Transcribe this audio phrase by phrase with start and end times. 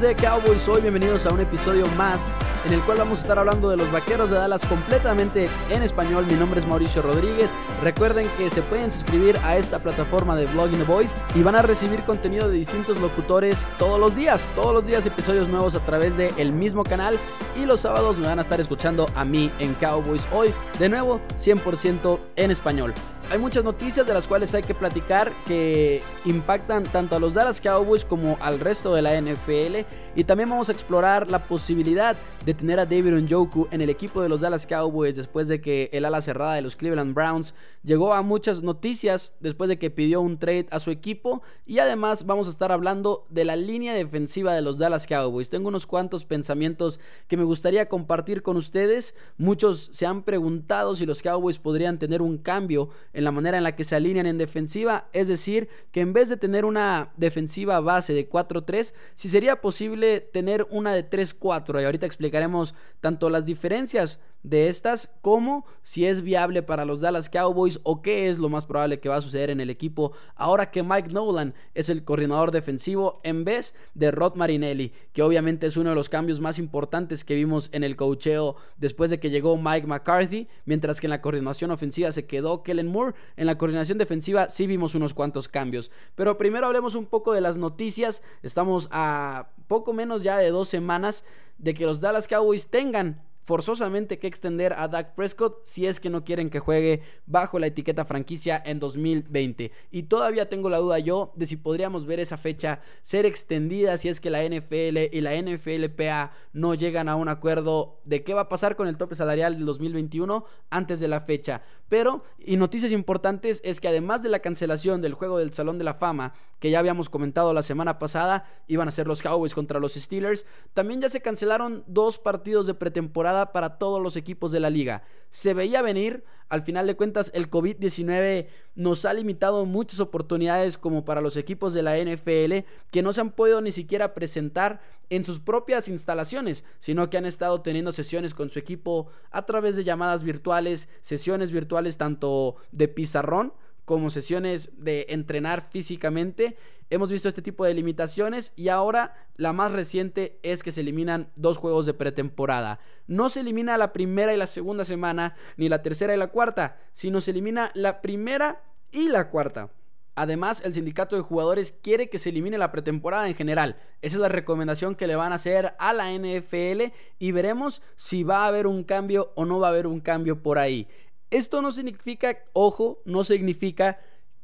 [0.00, 2.22] De Cowboys, hoy bienvenidos a un episodio más
[2.64, 6.24] en el cual vamos a estar hablando de los vaqueros de Dallas completamente en español.
[6.26, 7.50] Mi nombre es Mauricio Rodríguez.
[7.82, 11.60] Recuerden que se pueden suscribir a esta plataforma de Vlogging the Voice y van a
[11.62, 14.46] recibir contenido de distintos locutores todos los días.
[14.54, 17.18] Todos los días episodios nuevos a través del el mismo canal
[17.60, 20.54] y los sábados me van a estar escuchando a mí en Cowboys hoy.
[20.78, 22.94] De nuevo, 100% en español
[23.30, 27.60] hay muchas noticias de las cuales hay que platicar que impactan tanto a los Dallas
[27.60, 29.86] Cowboys como al resto de la NFL.
[30.16, 34.20] Y también vamos a explorar la posibilidad de tener a David Njoku en el equipo
[34.20, 38.12] de los Dallas Cowboys después de que el ala cerrada de los Cleveland Browns llegó
[38.12, 41.42] a muchas noticias después de que pidió un trade a su equipo.
[41.64, 45.48] Y además vamos a estar hablando de la línea defensiva de los Dallas Cowboys.
[45.48, 49.14] Tengo unos cuantos pensamientos que me gustaría compartir con ustedes.
[49.38, 53.64] Muchos se han preguntado si los Cowboys podrían tener un cambio en la manera en
[53.64, 57.78] la que se alinean en defensiva, es decir, que en vez de tener una defensiva
[57.78, 63.44] base de 4-3, si sería posible tener una de 3-4 y ahorita explicaremos tanto las
[63.44, 68.48] diferencias de estas como si es viable para los Dallas Cowboys o qué es lo
[68.48, 72.04] más probable que va a suceder en el equipo ahora que Mike Nolan es el
[72.04, 76.58] coordinador defensivo en vez de Rod Marinelli, que obviamente es uno de los cambios más
[76.58, 81.10] importantes que vimos en el cocheo después de que llegó Mike McCarthy, mientras que en
[81.10, 85.48] la coordinación ofensiva se quedó Kellen Moore, en la coordinación defensiva sí vimos unos cuantos
[85.48, 85.90] cambios.
[86.14, 90.68] Pero primero hablemos un poco de las noticias, estamos a poco menos ya de dos
[90.68, 91.24] semanas
[91.58, 93.20] de que los Dallas Cowboys tengan
[93.50, 97.66] forzosamente que extender a Dak Prescott si es que no quieren que juegue bajo la
[97.66, 99.72] etiqueta franquicia en 2020.
[99.90, 104.08] Y todavía tengo la duda yo de si podríamos ver esa fecha ser extendida si
[104.08, 108.42] es que la NFL y la NFLPA no llegan a un acuerdo de qué va
[108.42, 111.62] a pasar con el tope salarial del 2021 antes de la fecha.
[111.90, 115.82] Pero, y noticias importantes es que además de la cancelación del juego del Salón de
[115.82, 119.80] la Fama, que ya habíamos comentado la semana pasada, iban a ser los Cowboys contra
[119.80, 124.60] los Steelers, también ya se cancelaron dos partidos de pretemporada para todos los equipos de
[124.60, 125.02] la liga.
[125.30, 131.04] Se veía venir, al final de cuentas el COVID-19 nos ha limitado muchas oportunidades como
[131.04, 135.24] para los equipos de la NFL que no se han podido ni siquiera presentar en
[135.24, 139.84] sus propias instalaciones, sino que han estado teniendo sesiones con su equipo a través de
[139.84, 146.56] llamadas virtuales, sesiones virtuales tanto de pizarrón como sesiones de entrenar físicamente.
[146.92, 151.30] Hemos visto este tipo de limitaciones y ahora la más reciente es que se eliminan
[151.36, 152.80] dos juegos de pretemporada.
[153.06, 156.78] No se elimina la primera y la segunda semana, ni la tercera y la cuarta,
[156.92, 159.70] sino se elimina la primera y la cuarta.
[160.16, 163.76] Además, el sindicato de jugadores quiere que se elimine la pretemporada en general.
[164.02, 168.24] Esa es la recomendación que le van a hacer a la NFL y veremos si
[168.24, 170.88] va a haber un cambio o no va a haber un cambio por ahí.
[171.30, 174.00] Esto no significa, ojo, no significa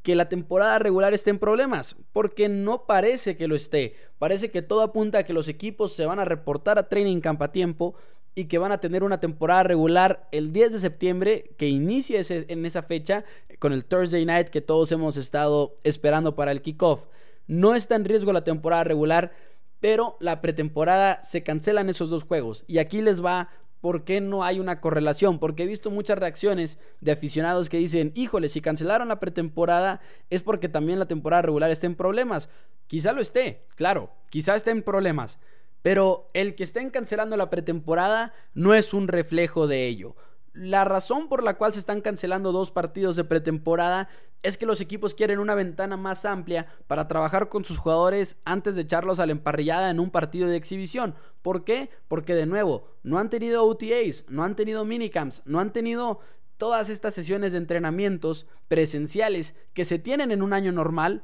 [0.07, 3.95] que la temporada regular esté en problemas, porque no parece que lo esté.
[4.19, 7.41] Parece que todo apunta a que los equipos se van a reportar a training camp
[7.41, 7.93] a tiempo
[8.33, 12.65] y que van a tener una temporada regular el 10 de septiembre que inicie en
[12.65, 13.25] esa fecha
[13.59, 17.01] con el Thursday Night que todos hemos estado esperando para el kickoff.
[17.45, 19.33] No está en riesgo la temporada regular,
[19.81, 23.49] pero la pretemporada se cancelan esos dos juegos y aquí les va
[23.81, 28.11] por qué no hay una correlación, porque he visto muchas reacciones de aficionados que dicen,
[28.15, 32.49] híjole, si cancelaron la pretemporada es porque también la temporada regular está en problemas.
[32.87, 35.39] Quizá lo esté, claro, quizá esté en problemas,
[35.81, 40.15] pero el que estén cancelando la pretemporada no es un reflejo de ello.
[40.53, 44.09] La razón por la cual se están cancelando dos partidos de pretemporada
[44.43, 48.75] es que los equipos quieren una ventana más amplia para trabajar con sus jugadores antes
[48.75, 51.15] de echarlos a la emparrillada en un partido de exhibición.
[51.41, 51.89] ¿Por qué?
[52.07, 56.19] Porque de nuevo, no han tenido OTAs, no han tenido minicamps, no han tenido
[56.57, 61.23] todas estas sesiones de entrenamientos presenciales que se tienen en un año normal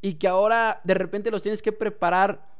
[0.00, 2.51] y que ahora de repente los tienes que preparar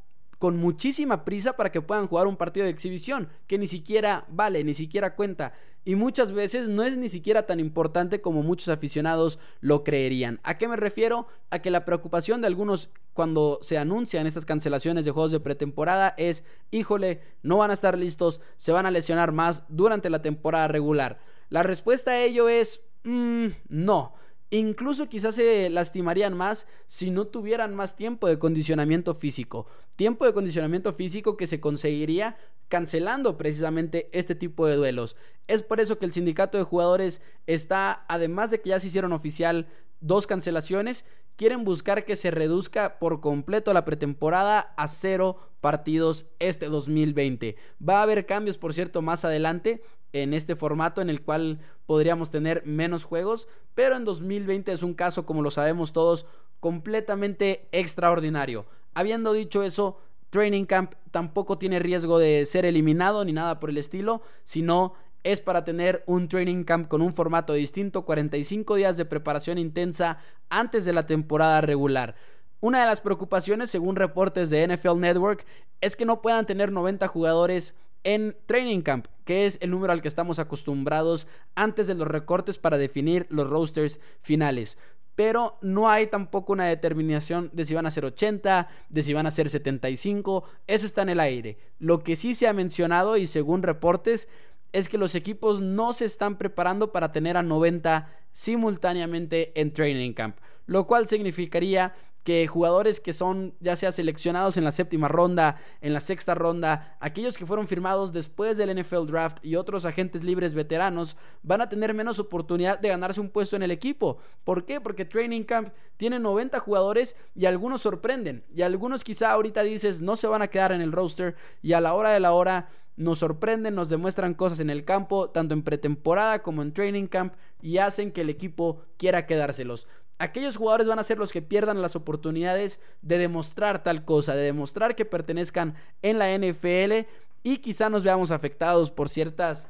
[0.43, 4.65] con muchísima prisa para que puedan jugar un partido de exhibición, que ni siquiera vale,
[4.65, 5.53] ni siquiera cuenta.
[5.85, 10.41] Y muchas veces no es ni siquiera tan importante como muchos aficionados lo creerían.
[10.43, 11.29] ¿A qué me refiero?
[11.51, 16.13] A que la preocupación de algunos cuando se anuncian estas cancelaciones de juegos de pretemporada
[16.17, 16.43] es,
[16.73, 21.21] híjole, no van a estar listos, se van a lesionar más durante la temporada regular.
[21.51, 24.15] La respuesta a ello es, mmm, no.
[24.53, 29.67] Incluso quizás se lastimarían más si no tuvieran más tiempo de condicionamiento físico.
[29.97, 32.37] Tiempo de condicionamiento físico que se conseguiría
[32.69, 35.17] cancelando precisamente este tipo de duelos.
[35.47, 39.15] Es por eso que el sindicato de jugadores está, además de que ya se hicieron
[39.15, 39.69] oficial
[40.03, 41.07] dos cancelaciones,
[41.37, 47.57] quieren buscar que se reduzca por completo la pretemporada a cero partidos este 2020.
[47.89, 49.81] Va a haber cambios, por cierto, más adelante
[50.13, 54.95] en este formato en el cual podríamos tener menos juegos, pero en 2020 es un
[54.95, 56.27] caso, como lo sabemos todos,
[56.61, 58.67] completamente extraordinario.
[58.95, 59.99] Habiendo dicho eso,
[60.31, 64.95] Training Camp tampoco tiene riesgo de ser eliminado ni nada por el estilo, sino
[65.25, 70.19] es para tener un training camp con un formato distinto, 45 días de preparación intensa
[70.49, 72.17] antes de la temporada regular.
[72.61, 75.45] Una de las preocupaciones, según reportes de NFL Network,
[75.81, 77.75] es que no puedan tener 90 jugadores
[78.05, 82.59] en Training Camp, que es el número al que estamos acostumbrados antes de los recortes
[82.59, 84.79] para definir los rosters finales.
[85.15, 89.27] Pero no hay tampoco una determinación de si van a ser 80, de si van
[89.27, 91.59] a ser 75, eso está en el aire.
[91.79, 94.29] Lo que sí se ha mencionado y según reportes
[94.73, 100.15] es que los equipos no se están preparando para tener a 90 simultáneamente en Training
[100.15, 105.57] Camp, lo cual significaría que jugadores que son ya sea seleccionados en la séptima ronda,
[105.81, 110.23] en la sexta ronda, aquellos que fueron firmados después del NFL Draft y otros agentes
[110.23, 114.19] libres veteranos van a tener menos oportunidad de ganarse un puesto en el equipo.
[114.45, 114.81] ¿Por qué?
[114.81, 120.17] Porque Training Camp tiene 90 jugadores y algunos sorprenden y algunos quizá ahorita dices no
[120.17, 123.19] se van a quedar en el roster y a la hora de la hora nos
[123.19, 127.79] sorprenden, nos demuestran cosas en el campo, tanto en pretemporada como en training camp, y
[127.79, 129.89] hacen que el equipo quiera quedárselos
[130.23, 134.45] aquellos jugadores van a ser los que pierdan las oportunidades de demostrar tal cosa, de
[134.45, 137.09] demostrar que pertenezcan en la NFL
[137.43, 139.67] y quizá nos veamos afectados por ciertas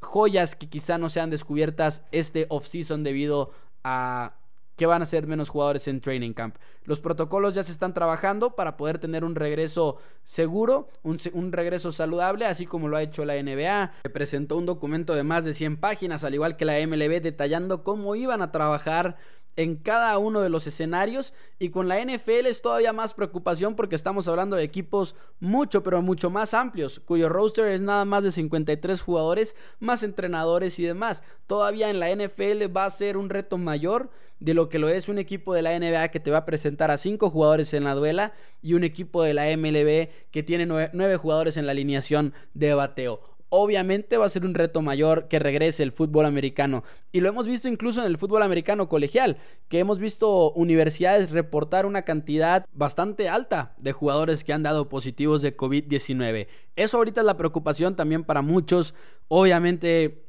[0.00, 3.52] joyas que quizá no sean descubiertas este offseason debido
[3.84, 4.32] a
[4.76, 6.56] que van a ser menos jugadores en training camp.
[6.84, 12.46] Los protocolos ya se están trabajando para poder tener un regreso seguro, un, regreso saludable,
[12.46, 13.92] así como lo ha hecho la NBA.
[14.12, 18.14] Presentó un documento de más de 100 páginas, al igual que la MLB, detallando cómo
[18.14, 19.18] iban a trabajar
[19.56, 23.96] en cada uno de los escenarios y con la NFL es todavía más preocupación porque
[23.96, 28.30] estamos hablando de equipos mucho pero mucho más amplios cuyo roster es nada más de
[28.30, 31.22] 53 jugadores más entrenadores y demás.
[31.46, 34.10] Todavía en la NFL va a ser un reto mayor
[34.40, 36.90] de lo que lo es un equipo de la NBA que te va a presentar
[36.90, 41.16] a 5 jugadores en la duela y un equipo de la MLB que tiene 9
[41.16, 43.20] jugadores en la alineación de bateo
[43.54, 46.84] obviamente va a ser un reto mayor que regrese el fútbol americano.
[47.12, 49.36] Y lo hemos visto incluso en el fútbol americano colegial,
[49.68, 55.42] que hemos visto universidades reportar una cantidad bastante alta de jugadores que han dado positivos
[55.42, 56.46] de COVID-19.
[56.76, 58.94] Eso ahorita es la preocupación también para muchos.
[59.28, 60.21] Obviamente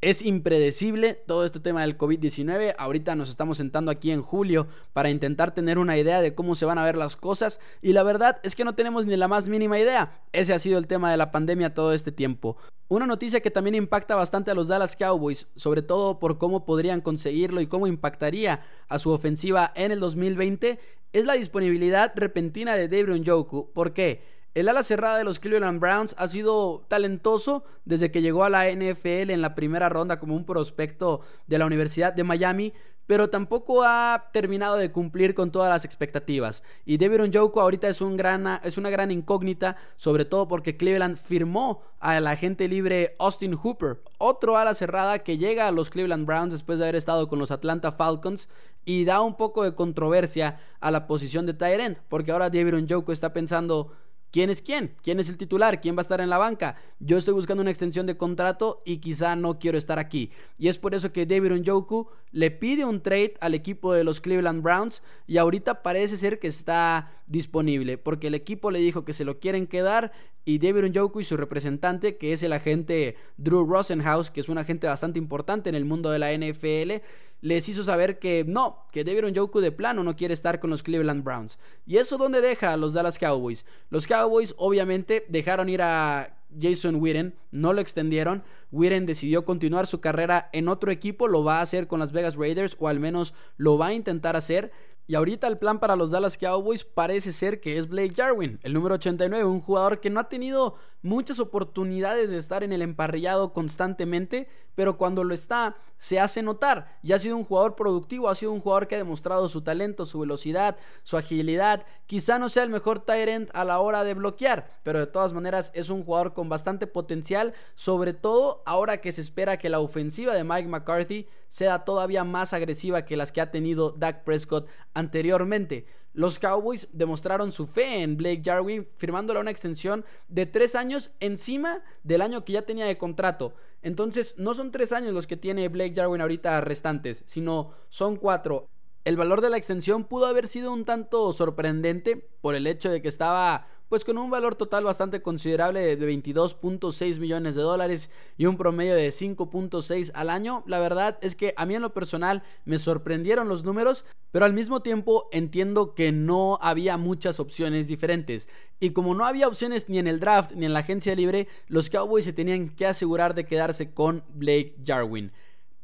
[0.00, 2.74] es impredecible todo este tema del COVID-19.
[2.78, 6.64] Ahorita nos estamos sentando aquí en julio para intentar tener una idea de cómo se
[6.64, 7.58] van a ver las cosas.
[7.82, 10.22] Y la verdad es que no tenemos ni la más mínima idea.
[10.32, 12.56] Ese ha sido el tema de la pandemia todo este tiempo.
[12.86, 17.00] Una noticia que también impacta bastante a los Dallas Cowboys, sobre todo por cómo podrían
[17.00, 20.78] conseguirlo y cómo impactaría a su ofensiva en el 2020,
[21.12, 23.72] es la disponibilidad repentina de David Njoku.
[23.72, 24.37] ¿Por qué?
[24.54, 28.70] El ala cerrada de los Cleveland Browns ha sido talentoso desde que llegó a la
[28.70, 32.72] NFL en la primera ronda como un prospecto de la Universidad de Miami,
[33.08, 36.62] pero tampoco ha terminado de cumplir con todas las expectativas.
[36.84, 41.16] Y David Njoku ahorita es, un gran, es una gran incógnita, sobre todo porque Cleveland
[41.16, 46.52] firmó al agente libre Austin Hooper, otro ala cerrada que llega a los Cleveland Browns
[46.52, 48.48] después de haber estado con los Atlanta Falcons
[48.84, 52.74] y da un poco de controversia a la posición de tight end, porque ahora David
[52.74, 53.90] Njoku está pensando
[54.30, 54.94] ¿Quién es quién?
[55.02, 55.80] ¿Quién es el titular?
[55.80, 56.76] ¿Quién va a estar en la banca?
[57.00, 60.30] Yo estoy buscando una extensión de contrato y quizá no quiero estar aquí.
[60.58, 64.20] Y es por eso que David Njoku le pide un trade al equipo de los
[64.20, 69.14] Cleveland Browns y ahorita parece ser que está disponible porque el equipo le dijo que
[69.14, 70.12] se lo quieren quedar
[70.44, 74.56] y David Njoku y su representante, que es el agente Drew Rosenhaus, que es un
[74.56, 77.02] agente bastante importante en el mundo de la NFL,
[77.40, 80.82] les hizo saber que no, que David Njoku de plano no quiere estar con los
[80.82, 81.58] Cleveland Browns.
[81.86, 83.64] ¿Y eso dónde deja a los Dallas Cowboys?
[83.90, 88.42] Los Cowboys obviamente dejaron ir a Jason Witten, no lo extendieron.
[88.72, 92.36] Witten decidió continuar su carrera en otro equipo, lo va a hacer con las Vegas
[92.36, 94.72] Raiders o al menos lo va a intentar hacer.
[95.10, 98.74] Y ahorita el plan para los Dallas Cowboys parece ser que es Blake Jarwin, el
[98.74, 103.54] número 89, un jugador que no ha tenido muchas oportunidades de estar en el emparrillado
[103.54, 107.00] constantemente, pero cuando lo está se hace notar.
[107.02, 110.06] Y ha sido un jugador productivo, ha sido un jugador que ha demostrado su talento,
[110.06, 111.84] su velocidad, su agilidad.
[112.06, 115.72] Quizá no sea el mejor end a la hora de bloquear, pero de todas maneras
[115.74, 120.32] es un jugador con bastante potencial, sobre todo ahora que se espera que la ofensiva
[120.32, 125.86] de Mike McCarthy sea todavía más agresiva que las que ha tenido Dak Prescott anteriormente.
[126.12, 131.82] Los Cowboys demostraron su fe en Blake Jarwin firmándole una extensión de tres años encima
[132.02, 133.54] del año que ya tenía de contrato.
[133.82, 138.68] Entonces no son tres años los que tiene Blake Jarwin ahorita restantes, sino son cuatro.
[139.04, 143.00] El valor de la extensión pudo haber sido un tanto sorprendente por el hecho de
[143.00, 148.46] que estaba pues con un valor total bastante considerable de 22.6 millones de dólares y
[148.46, 150.62] un promedio de 5.6 al año.
[150.66, 154.52] La verdad es que a mí en lo personal me sorprendieron los números, pero al
[154.52, 158.48] mismo tiempo entiendo que no había muchas opciones diferentes.
[158.78, 161.88] Y como no había opciones ni en el draft ni en la agencia libre, los
[161.88, 165.32] Cowboys se tenían que asegurar de quedarse con Blake Jarwin.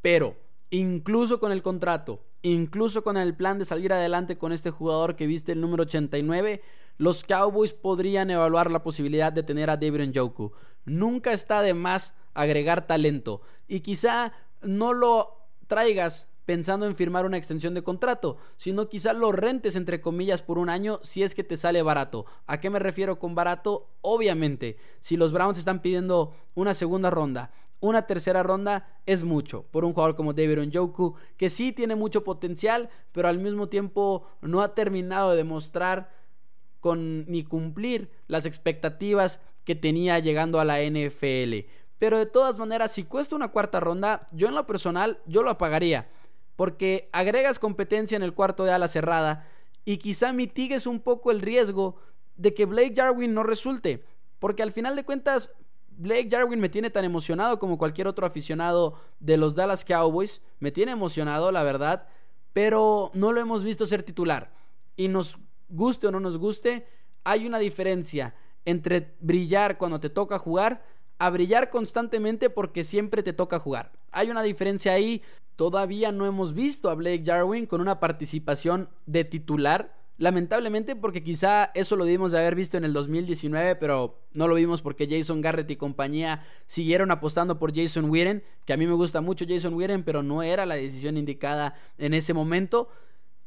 [0.03, 0.37] Pero,
[0.69, 5.27] incluso con el contrato, incluso con el plan de salir adelante con este jugador que
[5.27, 6.61] viste el número 89,
[6.97, 10.53] los Cowboys podrían evaluar la posibilidad de tener a David Njoku.
[10.85, 14.33] Nunca está de más agregar talento y quizá
[14.63, 20.01] no lo traigas pensando en firmar una extensión de contrato, sino quizá lo rentes entre
[20.01, 22.27] comillas por un año si es que te sale barato.
[22.47, 23.89] ¿A qué me refiero con barato?
[24.03, 29.85] Obviamente, si los Browns están pidiendo una segunda ronda, una tercera ronda es mucho por
[29.85, 34.63] un jugador como David Njoku, que sí tiene mucho potencial, pero al mismo tiempo no
[34.63, 36.11] ha terminado de demostrar
[36.85, 41.67] con, ni cumplir las expectativas que tenía llegando a la NFL.
[41.99, 45.49] Pero de todas maneras, si cuesta una cuarta ronda, yo en lo personal, yo lo
[45.49, 46.09] apagaría.
[46.57, 49.49] Porque agregas competencia en el cuarto de ala cerrada
[49.87, 51.97] y quizá mitigues un poco el riesgo
[52.37, 54.05] de que Blake Jarwin no resulte.
[54.39, 55.53] Porque al final de cuentas,
[55.89, 60.43] Blake Jarwin me tiene tan emocionado como cualquier otro aficionado de los Dallas Cowboys.
[60.61, 62.09] Me tiene emocionado, la verdad.
[62.53, 64.53] Pero no lo hemos visto ser titular.
[64.97, 65.39] Y nos
[65.75, 66.87] guste o no nos guste,
[67.25, 70.85] hay una diferencia entre brillar cuando te toca jugar
[71.19, 73.93] a brillar constantemente porque siempre te toca jugar.
[74.11, 75.23] Hay una diferencia ahí.
[75.57, 81.73] Todavía no hemos visto a Blake Jarwin con una participación de titular Lamentablemente porque quizá
[81.75, 85.41] eso lo debimos de haber visto en el 2019, pero no lo vimos porque Jason
[85.41, 89.75] Garrett y compañía siguieron apostando por Jason Witten, que a mí me gusta mucho Jason
[89.75, 92.89] Witten, pero no era la decisión indicada en ese momento.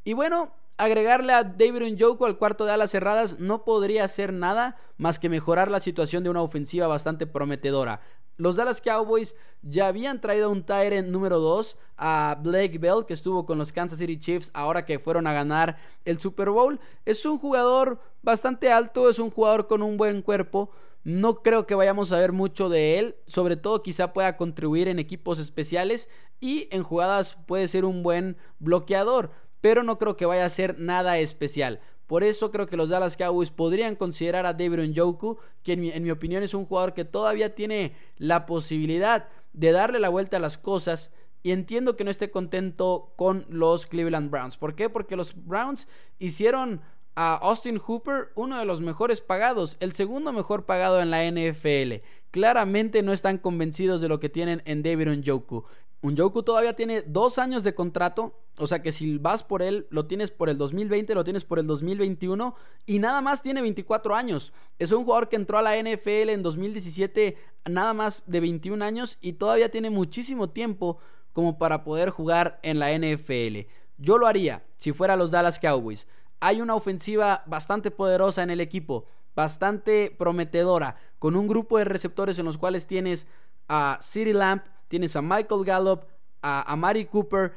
[0.03, 4.77] Y bueno, agregarle a David Njoku al cuarto de alas cerradas no podría hacer nada
[4.97, 8.01] más que mejorar la situación de una ofensiva bastante prometedora.
[8.37, 13.47] Los Dallas Cowboys ya habían traído un Tyrant número 2 a Blake Bell, que estuvo
[13.47, 16.79] con los Kansas City Chiefs ahora que fueron a ganar el Super Bowl.
[17.05, 20.69] Es un jugador bastante alto, es un jugador con un buen cuerpo.
[21.03, 24.99] No creo que vayamos a ver mucho de él, sobre todo quizá pueda contribuir en
[24.99, 26.07] equipos especiales
[26.39, 30.79] y en jugadas puede ser un buen bloqueador, pero no creo que vaya a ser
[30.79, 31.79] nada especial.
[32.07, 36.11] Por eso creo que los Dallas Cowboys podrían considerar a David Njoku, que en mi,
[36.11, 40.57] opinión es un jugador que todavía tiene la posibilidad de darle la vuelta a las
[40.57, 41.11] cosas.
[41.43, 44.57] Y entiendo que no esté contento con los Cleveland Browns.
[44.57, 44.89] ¿Por qué?
[44.89, 45.87] Porque los Browns
[46.17, 46.81] hicieron
[47.15, 52.03] a Austin Hooper uno de los mejores pagados, el segundo mejor pagado en la NFL.
[52.31, 55.65] Claramente no están convencidos de lo que tienen en David Njoku.
[56.01, 60.05] Njoku todavía tiene dos años de contrato, o sea que si vas por él, lo
[60.05, 64.53] tienes por el 2020, lo tienes por el 2021 y nada más tiene 24 años.
[64.79, 69.17] Es un jugador que entró a la NFL en 2017, nada más de 21 años
[69.21, 70.99] y todavía tiene muchísimo tiempo
[71.33, 73.67] como para poder jugar en la NFL.
[73.97, 76.07] Yo lo haría si fuera los Dallas Cowboys.
[76.39, 82.37] Hay una ofensiva bastante poderosa en el equipo, bastante prometedora, con un grupo de receptores
[82.37, 83.25] en los cuales tienes
[83.67, 86.01] a City Lamp, tienes a Michael Gallup,
[86.41, 87.53] a, Mari Cooper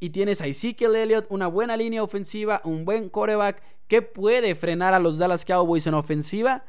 [0.00, 4.94] y tienes a Ezekiel Elliott, una buena línea ofensiva, un buen coreback que puede frenar
[4.94, 6.64] a los Dallas Cowboys en ofensiva.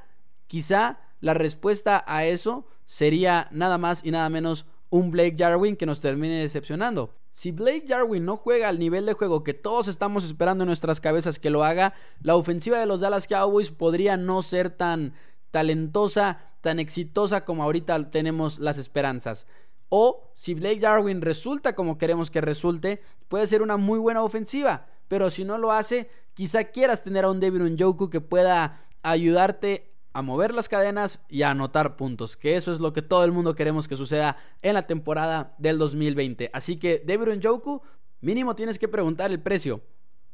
[0.47, 5.85] Quizá la respuesta a eso sería nada más y nada menos un Blake Jarwin que
[5.85, 7.15] nos termine decepcionando.
[7.31, 10.99] Si Blake Jarwin no juega al nivel de juego que todos estamos esperando en nuestras
[10.99, 15.15] cabezas que lo haga, la ofensiva de los Dallas Cowboys podría no ser tan
[15.49, 19.47] talentosa, tan exitosa como ahorita tenemos las esperanzas.
[19.89, 24.87] O si Blake Darwin resulta como queremos que resulte, puede ser una muy buena ofensiva.
[25.07, 29.93] Pero si no lo hace, quizá quieras tener a un David Njoku que pueda ayudarte
[30.13, 33.31] a mover las cadenas y a anotar puntos, que eso es lo que todo el
[33.31, 36.51] mundo queremos que suceda en la temporada del 2020.
[36.53, 37.81] Así que David Njoku,
[38.21, 39.81] mínimo tienes que preguntar el precio.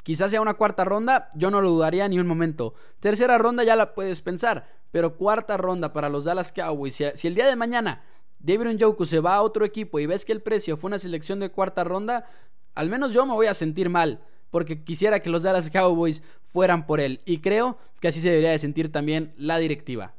[0.04, 2.74] Quizás sea una cuarta ronda, yo no lo dudaría ni un momento.
[3.00, 6.96] Tercera ronda ya la puedes pensar, pero cuarta ronda para los Dallas Cowboys.
[7.16, 8.04] Si, el día de mañana
[8.40, 11.40] David Njoku se va a otro equipo y ves que el precio fue una selección
[11.40, 12.26] de cuarta ronda,
[12.74, 16.88] al menos yo me voy a sentir mal, porque quisiera que los Dallas Cowboys fueran
[16.88, 17.22] por él.
[17.26, 20.14] Y creo que así se debería de sentir también la directiva.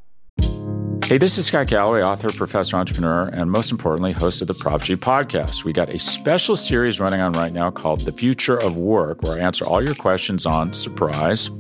[1.11, 4.83] Hey, this is Scott Galloway, author, professor, entrepreneur, and most importantly, host of the Prop
[4.83, 5.65] G podcast.
[5.65, 9.37] We got a special series running on right now called The Future of Work, where
[9.37, 11.50] I answer all your questions on surprise,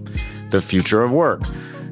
[0.50, 1.42] the future of work.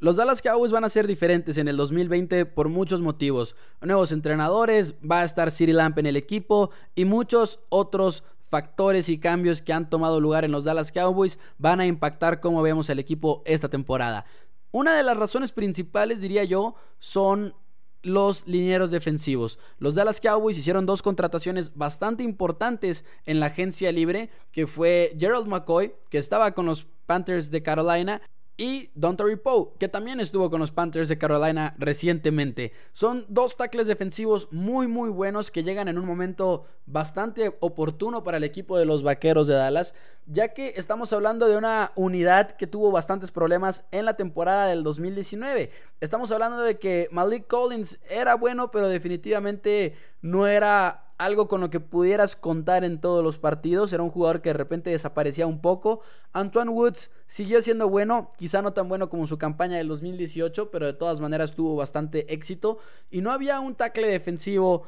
[0.00, 3.56] Los Dallas Cowboys van a ser diferentes en el 2020 por muchos motivos.
[3.80, 9.18] Nuevos entrenadores, va a estar City Lamp en el equipo y muchos otros factores y
[9.18, 13.00] cambios que han tomado lugar en los Dallas Cowboys van a impactar cómo vemos el
[13.00, 14.24] equipo esta temporada.
[14.70, 17.54] Una de las razones principales, diría yo, son
[18.02, 19.58] los linieros defensivos.
[19.80, 25.48] Los Dallas Cowboys hicieron dos contrataciones bastante importantes en la agencia libre, que fue Gerald
[25.48, 28.22] McCoy, que estaba con los Panthers de Carolina,
[28.58, 32.72] y Dontary Poe, que también estuvo con los Panthers de Carolina recientemente.
[32.92, 38.38] Son dos tackles defensivos muy muy buenos que llegan en un momento bastante oportuno para
[38.38, 39.94] el equipo de los Vaqueros de Dallas,
[40.30, 44.82] ya que estamos hablando de una unidad que tuvo bastantes problemas en la temporada del
[44.82, 45.70] 2019.
[46.00, 51.70] Estamos hablando de que Malik Collins era bueno, pero definitivamente no era algo con lo
[51.70, 53.92] que pudieras contar en todos los partidos.
[53.94, 56.02] Era un jugador que de repente desaparecía un poco.
[56.34, 60.84] Antoine Woods siguió siendo bueno, quizá no tan bueno como su campaña del 2018, pero
[60.84, 62.78] de todas maneras tuvo bastante éxito.
[63.10, 64.82] Y no había un tackle defensivo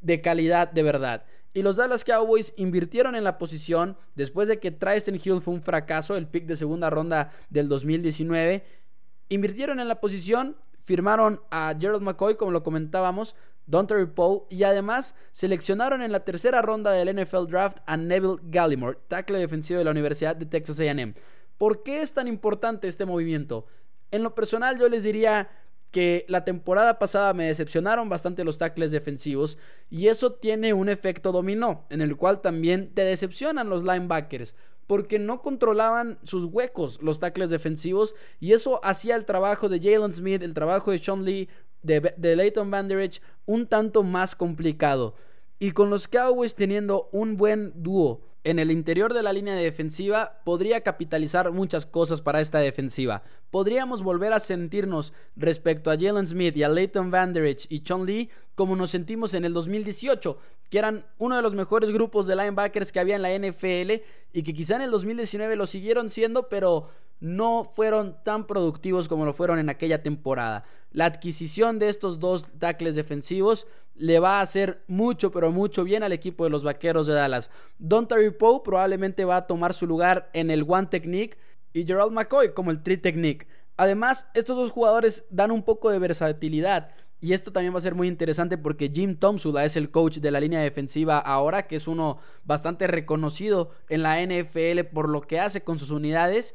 [0.00, 1.24] de calidad de verdad.
[1.54, 5.62] Y los Dallas Cowboys invirtieron en la posición después de que Tristan Hill fue un
[5.62, 8.64] fracaso, el pick de segunda ronda del 2019.
[9.28, 13.36] Invirtieron en la posición, firmaron a Gerald McCoy, como lo comentábamos,
[13.86, 18.98] Terry Poe y además seleccionaron en la tercera ronda del NFL Draft a Neville Gallimore,
[19.08, 21.14] tackle defensivo de la Universidad de Texas AM.
[21.56, 23.66] ¿Por qué es tan importante este movimiento?
[24.10, 25.48] En lo personal yo les diría
[25.94, 31.30] que la temporada pasada me decepcionaron bastante los tackles defensivos y eso tiene un efecto
[31.30, 34.56] dominó, en el cual también te decepcionan los linebackers
[34.88, 40.12] porque no controlaban sus huecos los tackles defensivos y eso hacía el trabajo de Jalen
[40.12, 41.48] Smith, el trabajo de Sean Lee
[41.82, 42.88] de, de Leighton Van
[43.46, 45.14] un tanto más complicado.
[45.60, 50.40] Y con los Cowboys teniendo un buen dúo en el interior de la línea defensiva,
[50.44, 53.22] podría capitalizar muchas cosas para esta defensiva.
[53.50, 57.34] Podríamos volver a sentirnos respecto a Jalen Smith y a Leighton Van
[57.68, 60.38] y Chun Lee como nos sentimos en el 2018,
[60.70, 64.02] que eran uno de los mejores grupos de linebackers que había en la NFL
[64.32, 69.24] y que quizá en el 2019 lo siguieron siendo, pero no fueron tan productivos como
[69.24, 70.64] lo fueron en aquella temporada.
[70.92, 76.02] La adquisición de estos dos tackles defensivos le va a hacer mucho, pero mucho bien
[76.02, 77.50] al equipo de los Vaqueros de Dallas.
[77.78, 81.38] Don Terry Poe probablemente va a tomar su lugar en el One Technique
[81.72, 83.46] y Gerald McCoy como el Three Technique.
[83.76, 86.90] Además, estos dos jugadores dan un poco de versatilidad.
[87.20, 90.30] Y esto también va a ser muy interesante porque Jim Tomsula es el coach de
[90.30, 95.40] la línea defensiva ahora, que es uno bastante reconocido en la NFL por lo que
[95.40, 96.54] hace con sus unidades.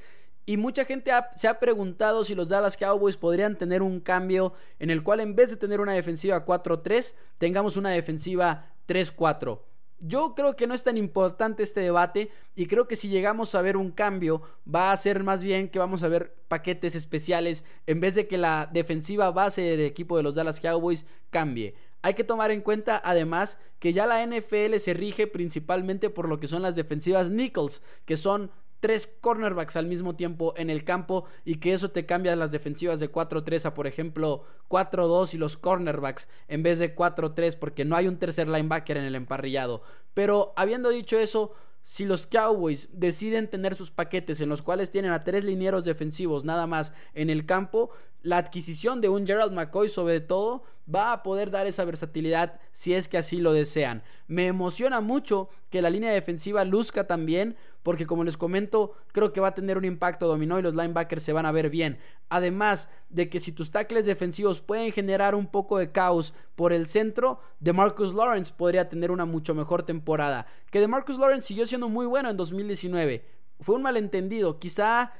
[0.50, 4.90] Y mucha gente se ha preguntado si los Dallas Cowboys podrían tener un cambio en
[4.90, 9.60] el cual en vez de tener una defensiva 4-3, tengamos una defensiva 3-4.
[10.00, 13.62] Yo creo que no es tan importante este debate y creo que si llegamos a
[13.62, 18.00] ver un cambio va a ser más bien que vamos a ver paquetes especiales en
[18.00, 21.76] vez de que la defensiva base del equipo de los Dallas Cowboys cambie.
[22.02, 26.40] Hay que tomar en cuenta además que ya la NFL se rige principalmente por lo
[26.40, 28.50] que son las defensivas nickels, que son
[28.80, 33.00] tres cornerbacks al mismo tiempo en el campo y que eso te cambia las defensivas
[33.00, 37.96] de 4-3 a por ejemplo 4-2 y los cornerbacks en vez de 4-3 porque no
[37.96, 39.82] hay un tercer linebacker en el emparrillado.
[40.14, 45.12] Pero habiendo dicho eso, si los Cowboys deciden tener sus paquetes en los cuales tienen
[45.12, 47.90] a tres linieros defensivos nada más en el campo,
[48.22, 52.94] la adquisición de un Gerald McCoy sobre todo va a poder dar esa versatilidad si
[52.94, 54.04] es que así lo desean.
[54.28, 59.40] Me emociona mucho que la línea defensiva luzca también porque como les comento creo que
[59.40, 62.00] va a tener un impacto dominó y los linebackers se van a ver bien.
[62.30, 66.88] Además de que si tus tackles defensivos pueden generar un poco de caos por el
[66.88, 70.46] centro, de Marcus Lawrence podría tener una mucho mejor temporada.
[70.72, 73.26] Que de Marcus Lawrence siguió siendo muy bueno en 2019.
[73.62, 75.14] Fue un malentendido, quizá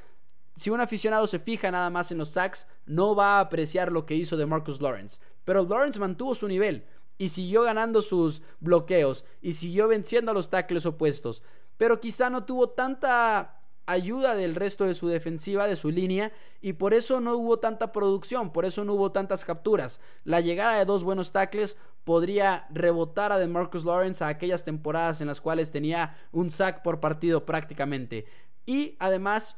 [0.56, 4.06] si un aficionado se fija nada más en los sacks, no va a apreciar lo
[4.06, 5.20] que hizo de Marcus Lawrence.
[5.46, 6.86] Pero Lawrence mantuvo su nivel
[7.18, 11.44] y siguió ganando sus bloqueos y siguió venciendo a los tackles opuestos.
[11.78, 13.60] Pero quizá no tuvo tanta
[13.90, 16.32] ayuda del resto de su defensiva, de su línea,
[16.62, 20.00] y por eso no hubo tanta producción, por eso no hubo tantas capturas.
[20.24, 25.22] La llegada de dos buenos tackles podría rebotar a de Marcus Lawrence a aquellas temporadas
[25.22, 28.26] en las cuales tenía un sack por partido prácticamente.
[28.66, 29.56] Y además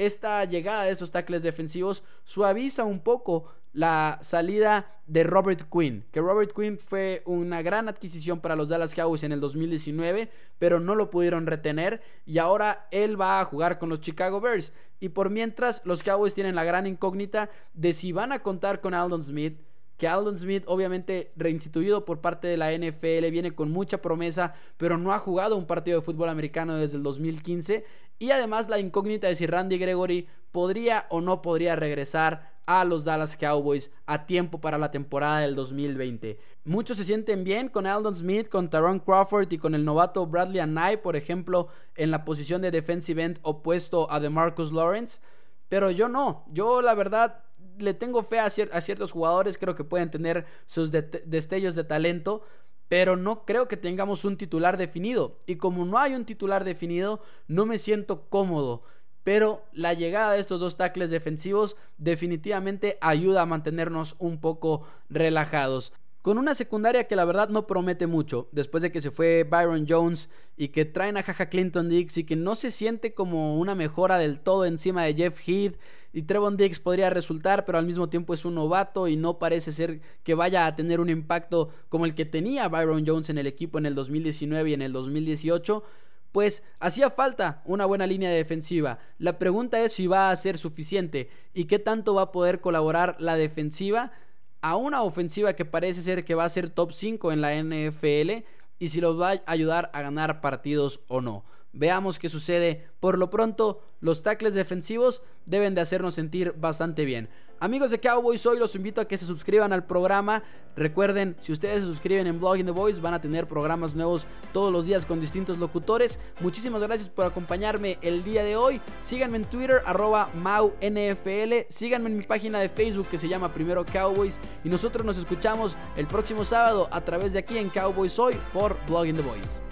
[0.00, 6.20] esta llegada de estos tackles defensivos suaviza un poco la salida de Robert Quinn, que
[6.20, 10.94] Robert Quinn fue una gran adquisición para los Dallas Cowboys en el 2019, pero no
[10.94, 14.72] lo pudieron retener y ahora él va a jugar con los Chicago Bears.
[14.98, 18.94] Y por mientras, los Cowboys tienen la gran incógnita de si van a contar con
[18.94, 19.58] Aldon Smith,
[20.00, 24.96] que Aldon Smith, obviamente reinstituido por parte de la NFL, viene con mucha promesa, pero
[24.96, 27.84] no ha jugado un partido de fútbol americano desde el 2015.
[28.18, 33.04] Y además la incógnita de si Randy Gregory podría o no podría regresar a los
[33.04, 36.38] Dallas Cowboys a tiempo para la temporada del 2020.
[36.64, 40.60] Muchos se sienten bien con Aldon Smith, con Tyrone Crawford y con el novato Bradley
[40.60, 45.20] Anay, por ejemplo, en la posición de defensive end opuesto a DeMarcus Lawrence.
[45.68, 47.44] Pero yo no, yo la verdad
[47.80, 52.42] le tengo fe a, ciertos jugadores, creo que pueden tener sus destellos de talento,
[52.88, 55.38] pero no creo que tengamos un titular definido.
[55.46, 58.82] Y como no hay un titular definido, no me siento cómodo.
[59.22, 65.92] Pero la llegada de estos dos tackles defensivos definitivamente ayuda a mantenernos un poco relajados.
[66.22, 69.86] Con una secundaria que la verdad no promete mucho, después de que se fue Byron
[69.88, 73.74] Jones y que traen a Jaja Clinton Dix y que no se siente como una
[73.74, 75.78] mejora del todo encima de Jeff Heath
[76.12, 79.72] y Trevon Dix podría resultar, pero al mismo tiempo es un novato y no parece
[79.72, 83.46] ser que vaya a tener un impacto como el que tenía Byron Jones en el
[83.46, 85.84] equipo en el 2019 y en el 2018
[86.32, 88.98] pues hacía falta una buena línea defensiva.
[89.18, 93.16] La pregunta es si va a ser suficiente y qué tanto va a poder colaborar
[93.18, 94.12] la defensiva
[94.60, 98.44] a una ofensiva que parece ser que va a ser top 5 en la NFL
[98.78, 101.44] y si los va a ayudar a ganar partidos o no.
[101.72, 102.88] Veamos qué sucede.
[102.98, 107.28] Por lo pronto, los tackles defensivos deben de hacernos sentir bastante bien.
[107.62, 110.42] Amigos de Cowboys, hoy los invito a que se suscriban al programa.
[110.76, 114.72] Recuerden, si ustedes se suscriben en Blogging the Voice, van a tener programas nuevos todos
[114.72, 116.18] los días con distintos locutores.
[116.40, 118.80] Muchísimas gracias por acompañarme el día de hoy.
[119.02, 121.66] Síganme en Twitter, arroba MauNFL.
[121.68, 124.40] Síganme en mi página de Facebook que se llama Primero Cowboys.
[124.64, 128.74] Y nosotros nos escuchamos el próximo sábado a través de aquí en Cowboys Hoy por
[128.86, 129.69] Blogging the Voice.